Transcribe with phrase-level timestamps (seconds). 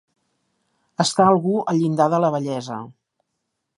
[1.03, 2.79] Estar algú al llindar de la vellesa.